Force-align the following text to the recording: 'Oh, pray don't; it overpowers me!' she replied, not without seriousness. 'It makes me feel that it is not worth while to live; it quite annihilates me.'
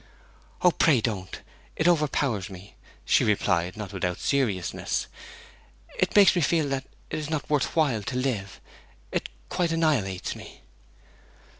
'Oh, 0.63 0.71
pray 0.71 0.99
don't; 0.99 1.41
it 1.75 1.87
overpowers 1.87 2.49
me!' 2.49 2.73
she 3.05 3.23
replied, 3.23 3.77
not 3.77 3.93
without 3.93 4.17
seriousness. 4.19 5.05
'It 5.95 6.15
makes 6.15 6.35
me 6.35 6.41
feel 6.41 6.67
that 6.69 6.85
it 7.11 7.19
is 7.19 7.29
not 7.29 7.51
worth 7.51 7.75
while 7.75 8.01
to 8.01 8.15
live; 8.15 8.59
it 9.11 9.29
quite 9.49 9.71
annihilates 9.71 10.35
me.' 10.35 10.61